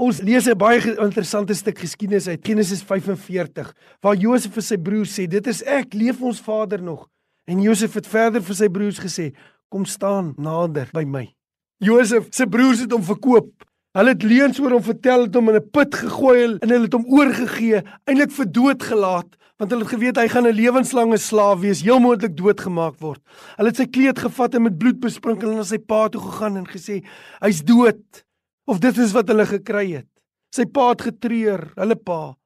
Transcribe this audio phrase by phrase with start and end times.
[0.00, 5.12] Ons lees 'n baie interessante stuk geskiedenis uit Genesis 45 waar Josef vir sy broers
[5.12, 7.06] sê: "Dit is ek, leef ons vader nog?"
[7.44, 9.34] En Josef het verder vir sy broers gesê:
[9.68, 11.34] "Kom staan nader by my."
[11.78, 13.50] Josef se broers het hom verkoop.
[13.92, 16.92] Hulle het leuns oor hom vertel, het hom in 'n put gegooi en hulle het
[16.92, 21.60] hom oorgegee, eintlik vir dood gelaat, want hulle het geweet hy gaan 'n lewenslange slaaf
[21.60, 23.20] wees, heel moontlik doodgemaak word.
[23.56, 26.56] Hulle het sy kleed gevat en met bloed besprinkel en na sy pa toe gegaan
[26.56, 27.04] en gesê
[27.42, 28.24] hy's dood.
[28.70, 30.08] Of dit is wat hulle gekry het.
[30.54, 32.36] Sy pa het getreur, hulle pa.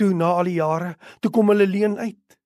[0.00, 2.38] Toe na al die jare, toe kom hulle leen uit.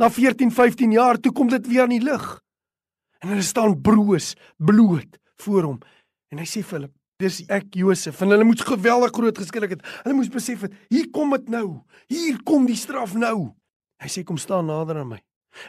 [0.00, 2.24] Na 14, 15 jaar toe kom dit weer aan die lig.
[3.20, 5.78] En hulle staan broos, bloot voor hom.
[6.32, 9.84] En hy sê vir hulle, dis ek Josef en hulle moes geweldig groot geskrik het.
[10.02, 11.66] Hulle moes besef het, hier kom dit nou.
[12.12, 13.52] Hier kom die straf nou.
[14.00, 15.20] Hy sê kom staan nader aan my.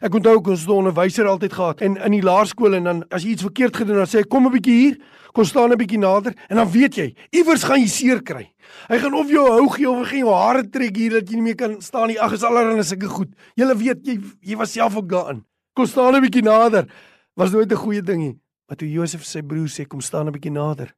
[0.02, 3.03] Ek onthou ek ons het 'n onderwyser altyd gehad en in die laerskool en dan
[3.12, 4.98] as jy iets verkeerd gedoen het, dan sê hy kom 'n bietjie hier,
[5.34, 8.53] kom staan 'n bietjie nader en dan weet jy, iewers gaan jy seer kry.
[8.90, 11.35] Hy gaan of jou hou gee of hy gaan jou hare trek hier dat jy
[11.35, 12.20] nie meer kan staan nie.
[12.20, 13.29] Ag, is allerhande sulke goed.
[13.55, 15.46] Jy weet jy jy was self ook daarin.
[15.74, 16.87] Kom staan 'n bietjie nader.
[17.35, 18.40] Was nooit 'n goeie ding nie.
[18.68, 20.96] Maar toe Josef sy broer sê kom staan 'n bietjie nader,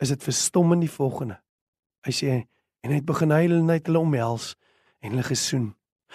[0.00, 1.40] is dit verstommend die volgende.
[2.06, 2.46] Hy sê
[2.82, 4.54] en hy het begin huil en hy het hulle omhels
[5.02, 5.74] en hulle gesoen.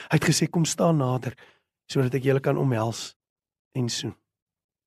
[0.10, 1.36] Hy het gesê kom staan nader
[1.92, 3.14] sodat ek julle kan omhels
[3.76, 4.16] en soen.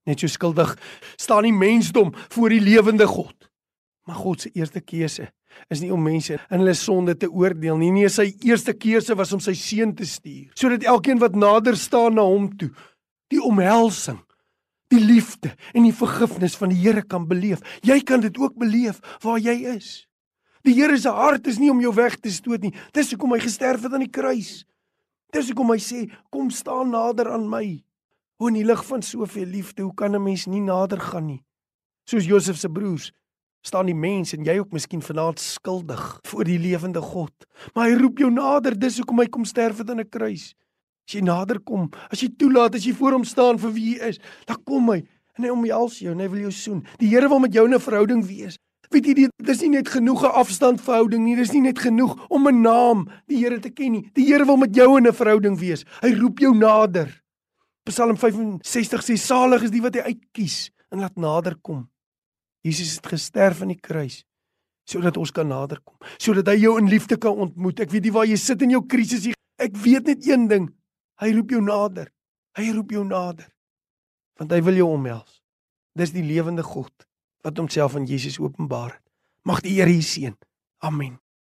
[0.08, 0.74] Net so skuldig
[1.20, 3.50] staan die mensdom voor die lewende God.
[4.08, 5.28] Maar God se eerste keuse
[5.72, 7.90] is nie om mense in hulle sonde te oordeel nie.
[7.92, 12.16] Nee, sy eerste keuse was om sy seun te stuur sodat elkeen wat nader staan
[12.16, 12.70] na hom toe,
[13.32, 14.20] die omhelsing
[14.92, 17.60] die liefde en die vergifnis van die Here kan beleef.
[17.84, 20.06] Jy kan dit ook beleef waar jy is.
[20.66, 22.74] Die Here se hart is nie om jou weg te stoot nie.
[22.96, 24.64] Dis hoekom hy gesterf het aan die kruis.
[25.32, 27.84] Dis hoekom hy sê, kom staan nader aan my.
[28.38, 31.44] O in die lig van soveel liefde, hoe kan 'n mens nie nader gaan nie?
[32.06, 33.12] Soos Josef se broers
[33.60, 37.32] staan die mens en jy ook miskien vanaand skuldig voor die lewende God.
[37.74, 40.54] Maar hy roep jou nader, dis hoekom hy kom sterf het aan 'n kruis.
[41.08, 44.08] As jy nader kom, as jy toelaat as jy voor hom staan vir wie hy
[44.08, 45.02] is, dan kom hy
[45.38, 46.86] en hy omhels jou en hy wil jou soen.
[46.98, 48.58] Die Here wil met jou 'n verhouding wees.
[48.88, 52.48] Weet jy dit dis nie net genoeg 'n afstandverhouding nie, dis nie net genoeg om
[52.48, 54.10] 'n naam die Here te ken nie.
[54.14, 55.84] Die Here wil met jou in 'n verhouding wees.
[56.00, 57.22] Hy roep jou nader.
[57.84, 61.88] Psalm 65 sê salig is die wat hy uitkies en laat nader kom.
[62.62, 64.24] Jesus het gesterf aan die kruis
[64.88, 67.80] sodat ons kan naderkom, sodat hy jou in liefde kan ontmoet.
[67.80, 69.34] Ek weet nie waar jy sit in jou krisis nie.
[69.58, 70.70] Ek weet net een ding.
[71.20, 72.08] Hy roep jou nader.
[72.56, 73.52] Hy roep jou nader.
[74.38, 75.42] Want hy wil jou omhels.
[75.94, 77.07] Dis die lewende God
[77.40, 79.12] wat homself aan Jesus openbaar het.
[79.42, 80.38] Mag die Here u seën.
[80.78, 81.20] Amen.